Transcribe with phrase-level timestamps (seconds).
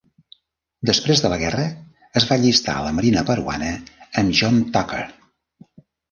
[0.89, 1.65] Després de la guerra,
[2.21, 3.67] es va allistar a la marina peruana
[4.23, 5.03] amb John Tucker.